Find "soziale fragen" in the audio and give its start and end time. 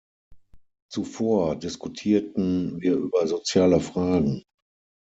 3.27-4.41